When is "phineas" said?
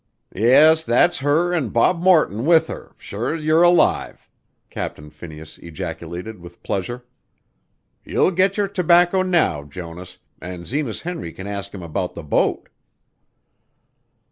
5.11-5.59